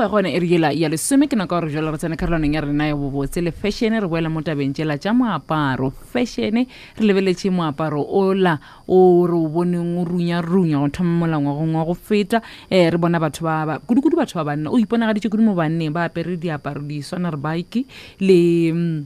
[0.00, 2.54] go ya gone e re ela ya lesome ke nako gore jalo re tsene karolwaneng
[2.54, 5.90] ya rena ya bobotse le fashion re boela mo tabeng tsela tša moaparo.
[5.90, 8.58] Fashion re lebeletše moaparo ola
[8.88, 12.40] o re o boneng o runya-runya go thoma molangwagong wa go feta.
[12.70, 15.92] Um re bona batho ba ba- kudu-kudu batho ba banna o iponagaditše kudu mo banneng
[15.92, 17.84] ba apere diaparo di swana re bike
[18.20, 19.04] le mm,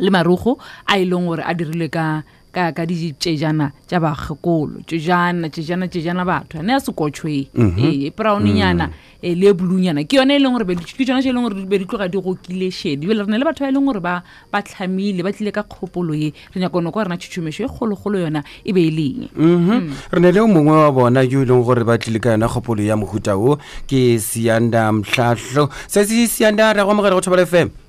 [0.00, 0.56] le marogo
[0.88, 2.22] a e leng gore a dirilwe ka
[2.56, 8.88] ka ka ditšejana tša bagekolo tšejana tšejana tšejana batho ane a sekotšhwe ee brownyana
[9.20, 11.78] e le bluenyana ke yone e leng gore ke tsona tše e leng gore be
[11.78, 13.06] di tloga di gokile shedi.
[13.06, 15.68] Bele re na le batho ba e leng gore ba ba tlhamile ba tlile ka
[15.68, 19.28] kgopolo ye re nyaka ono kwa rena tšhutšumišo e kgologolo yona e be e leng
[19.36, 19.92] mhm.
[20.12, 22.48] Re ne le o mongwe wa bona yo e leng gore ba tlile ka yona
[22.48, 27.44] kgopolo ya mohuta o ke sianda mtlhatlho se se sianda re go amogela go thobala
[27.44, 27.85] fm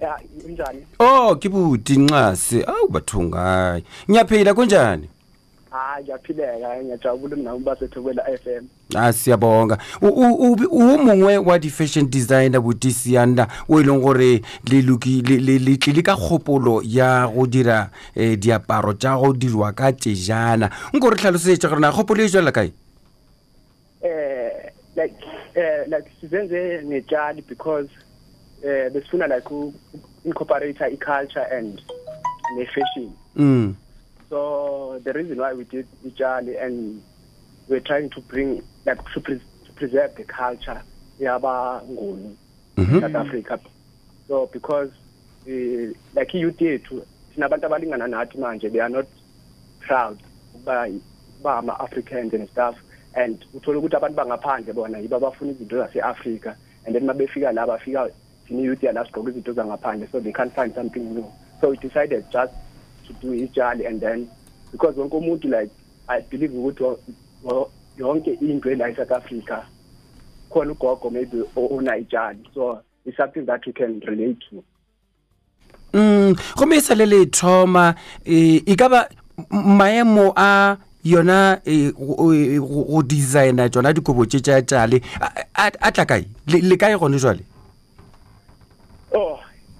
[0.00, 0.18] ya
[0.48, 0.86] injani?
[0.98, 5.08] Oh ke buti nxasi awu bathong hayi ngiyaphila kunjani?
[5.70, 6.82] Hayi ngiyaphileka.
[6.82, 8.66] Ngiyajabula mna ubasethokwela f m.
[8.96, 9.78] A siyabonga.
[10.02, 14.82] O- o o- o mongwe wa di-fashion designer buti sianda o e leng gore le
[14.82, 19.72] loki- le- le le tlile ka kgopolo ya go dira um diaparo tša go dirwa
[19.72, 22.72] ka tejana nko re tlhalosetša gore na kgopolo e jwala kae?
[24.02, 25.14] Eh like
[25.54, 27.88] eh like sizenze netshali because
[28.64, 29.72] eh besifuna like u
[30.24, 31.82] incorporate i-culture and
[32.56, 33.74] ne-fashion mm.
[34.28, 37.02] so the reason why we did itshali and
[37.68, 39.36] we're trying to bring like to, pre
[39.66, 40.82] to preserve the culture
[41.20, 42.36] yabanguni
[42.76, 43.00] Mhm.
[43.00, 43.58] South Africa
[44.28, 44.90] so because
[45.46, 47.02] uh, like i-youth yethu
[47.34, 49.06] sinabantu abalingana nathi manje they are not
[49.80, 50.18] proud
[50.54, 50.88] ukuba
[51.42, 52.76] ba ama-africans and stuff
[53.14, 56.54] and uthola ukuthi abantu bangaphandle bona yibo abafuna izinto zase-africa
[56.86, 58.10] and then mabefika la bafika
[58.50, 61.24] thina i-youth yala sigqoka izinto zangaphandle so they can't find something new.
[61.60, 62.52] So we decided just
[63.06, 64.28] to do itshali and then
[64.72, 65.70] because wonke umuntu like
[66.08, 66.98] i believe ukuthi wo-
[67.44, 69.62] wo- yonke into ela e-south africa
[70.50, 74.62] khona ugogo maybe ona itshali so it's something that we can relate to.
[75.92, 77.94] Mm gomme e sa le le thoma
[78.26, 79.08] um e ka ba
[79.50, 85.00] m- maemo a yona eh, go eh, go go designa tsona dikobo tše tša tšale
[85.20, 86.24] a- a a tla kae?
[86.46, 87.40] Le le kae gone jwale?
[87.40, 87.59] Oh, uh,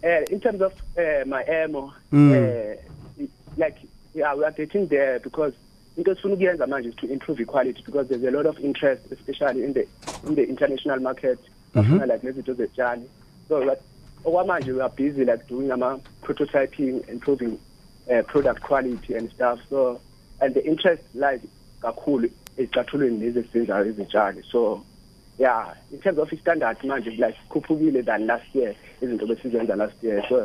[0.03, 2.33] in terms of uh, my emo, Mm.
[2.33, 2.77] uh,
[3.56, 3.77] like
[4.15, 5.55] yeah, we are getting there because
[5.97, 9.65] into esifuna ukuyenza manje is to improve equality because there's a lot of interest, especially
[9.65, 9.87] in the
[10.27, 11.38] in the international market,
[11.75, 13.06] bafuna like nezinto zetshali.
[13.49, 13.83] So but
[14.25, 17.59] okwamanje we are busy like doing ama prototyping, improving
[18.11, 19.59] uh, product quality and stuff.
[19.69, 20.00] So
[20.41, 21.43] and the interest like,
[21.82, 24.43] gacou is lies kakhulu ezicathulweni lezi ezenzayo izitshali.
[24.50, 24.82] So
[25.41, 30.21] yeah in terms of standard manje like khuphukile than last year izinto besizenza last year
[30.28, 30.39] so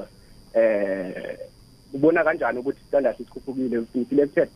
[0.55, 1.35] eh
[1.93, 3.77] ubona kanjani ukuthi standard sikhuphukile?
[3.93, 4.49] We selected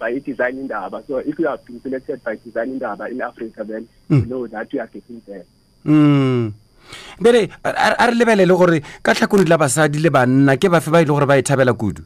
[0.00, 1.02] by design indaba.
[1.06, 4.72] So if you have been selected by design indaba in Africa then you know that
[4.72, 5.44] you are getting there.
[5.86, 6.52] Mm
[7.24, 10.90] bere a a- a re lebelele gore ka tlhakong la basadi le banna ke bafe
[10.96, 12.02] ba e le gore ba e thabela kudu?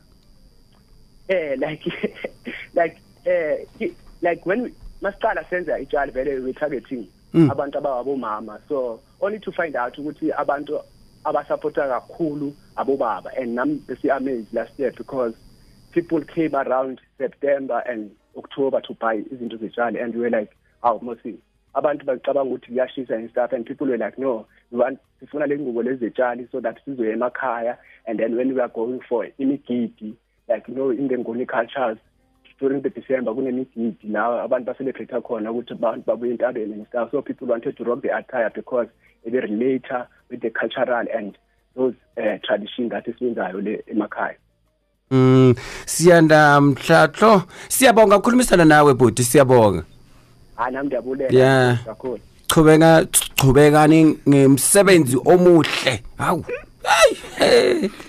[1.29, 1.87] Eh like
[2.81, 7.16] like eh ki- like when we- masiqala senza itshali vele we targeting Mm.
[7.37, 7.51] Mm.
[7.51, 10.81] abantu ababomama so only to find out ukuthi abantu
[11.25, 15.35] abasupporta kakhulu abobaba and nami besi amazed last year because
[15.93, 20.51] people came around September and October to buy izinto zetshali and we were like
[20.83, 21.37] aw mosi
[21.75, 25.83] abantu bacabanga ukuthi kuyashisa and stuff and people were like no we want sifuna lengubo
[25.83, 27.77] lezetshali so that sizoya emakhaya
[28.07, 30.15] and then when we are going for imigidi
[30.49, 31.99] like you know in the Nguni cultures
[32.59, 37.11] during the December kunemigidi la abantu baselebrate khona ukuthi abantu babuye entabeni and stuff.
[37.11, 38.89] So people wanted to rock the attire because
[39.25, 41.37] it relater with the cultural and
[41.75, 44.37] those uh, tradition that isiwenzayo le emakhaya.
[45.11, 45.55] Mm
[45.87, 47.43] siyanda mhlatlo.
[47.69, 49.85] Siyabonga ukukhulumisana nawe bhuti siyabonga.
[50.57, 51.85] Hayi nami ndiyabulela Yeah.
[51.85, 52.19] kakhulu.
[52.47, 53.07] Chubeka
[53.37, 56.03] chubekani ngemsebenzi omuhle.
[56.19, 56.43] Hawu.
[56.43, 56.57] hayi hey.
[56.59, 56.76] andizaqhubeka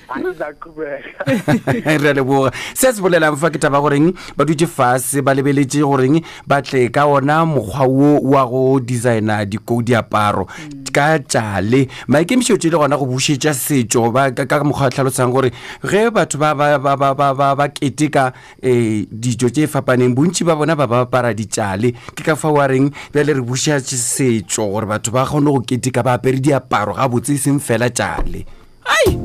[1.86, 2.52] re a leboga.
[2.74, 6.88] Se se bolelang fa ke taba goreng ba dutse fase ba lebeletse goreng ba tle
[6.94, 10.48] ka ona mokgwa wo wa go designa diko diaparo
[10.94, 11.88] ka tšale.
[12.08, 14.08] Maikemišetšo le gona go bušetša setšo
[14.48, 15.52] ka mokgwa wa tlhalosang gore
[15.84, 18.32] ge batho ba- keteka
[18.64, 21.92] um dijo tše fapaneng bontši ba bona ba ba apara ditšale.
[22.16, 26.04] Ke ka fa wa reng bjale re bušetše setšo gore batho ba kgone go keteka
[26.04, 28.57] ba apere diaparo ga botse e seng fela tšale
[28.98, 29.18] hayi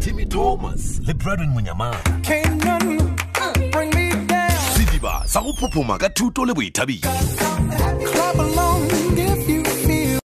[0.00, 1.96] timmy thomas le bradwin monyamana
[4.76, 7.08] sediba sa go phophoma ka thuto le boithabiso.